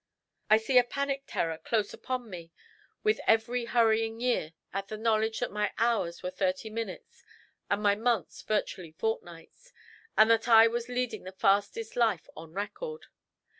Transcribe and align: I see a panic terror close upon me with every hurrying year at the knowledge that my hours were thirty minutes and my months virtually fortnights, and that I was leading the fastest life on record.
I 0.49 0.57
see 0.57 0.79
a 0.79 0.83
panic 0.83 1.25
terror 1.27 1.59
close 1.59 1.93
upon 1.93 2.27
me 2.27 2.51
with 3.03 3.21
every 3.27 3.65
hurrying 3.65 4.19
year 4.19 4.53
at 4.73 4.87
the 4.87 4.97
knowledge 4.97 5.37
that 5.41 5.51
my 5.51 5.71
hours 5.77 6.23
were 6.23 6.31
thirty 6.31 6.71
minutes 6.71 7.23
and 7.69 7.83
my 7.83 7.93
months 7.93 8.41
virtually 8.41 8.93
fortnights, 8.93 9.71
and 10.17 10.27
that 10.31 10.47
I 10.47 10.65
was 10.65 10.89
leading 10.89 11.23
the 11.23 11.31
fastest 11.31 11.95
life 11.95 12.27
on 12.35 12.51
record. 12.55 13.05